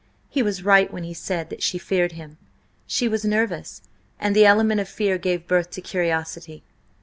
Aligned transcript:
He 0.31 0.41
was 0.41 0.63
right 0.63 0.91
when 0.91 1.03
he 1.03 1.13
said 1.13 1.51
that 1.51 1.61
she 1.61 1.77
feared 1.77 2.13
him; 2.13 2.39
she 2.87 3.07
was 3.07 3.23
nervous, 3.23 3.83
and 4.19 4.35
the 4.35 4.47
element 4.47 4.81
of 4.81 4.89
fear 4.89 5.19
gave 5.19 5.45
birth 5.45 5.69
to 5.77 5.81
curiosity. 5.81 6.63